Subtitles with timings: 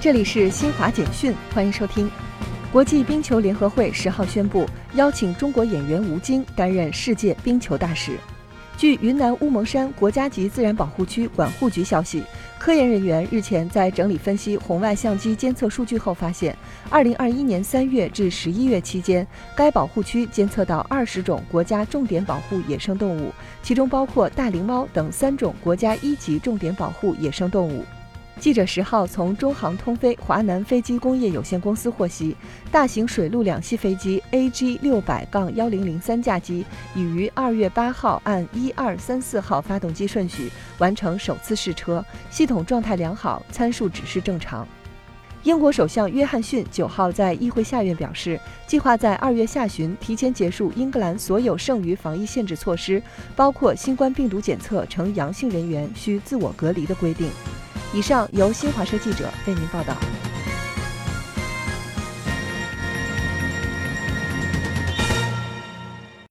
[0.00, 2.08] 这里是新华简讯，欢迎收听。
[2.70, 8.12] 国际冰球联合会十号宣布，邀请中国演员吴京担任世界冰球大使。
[8.76, 12.22] 据云南乌蒙山国家级自然保护区管护局消息，
[12.60, 16.56] 科研人员日前在整理分析红外相机监测数据后发现，
[16.88, 19.26] 二零二一年三月至十一月期间，
[19.56, 23.32] 该保护区监测到二十种国家重点保护野生动物，
[23.64, 27.84] 其中包括大灵猫等三种国家一级重点保护野生动物。
[28.40, 32.36] 记者十号从中航通飞华南飞机工业有限公司获悉，
[32.70, 40.48] 大型水陆两栖飞机 AG 六百杠幺零零三架机已于二月八号按一二三四号发动机顺序
[40.78, 44.66] 完成首次试车，系统状态良好，参数指示正常。
[45.42, 53.02] 英国首相约翰逊九号在议会下院表示，计划在二月下旬提前结束英格兰所有剩余防疫限制措施，
[53.34, 57.28] 包括新冠病毒检测呈阳性人员需自我隔离的规定。
[57.92, 59.96] 以上由新华社记者为您报道。